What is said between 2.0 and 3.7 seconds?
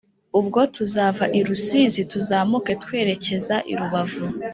tuzamuke twerekeza